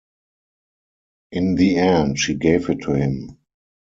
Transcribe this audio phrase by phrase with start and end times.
[1.31, 3.37] In the end she gave it to him.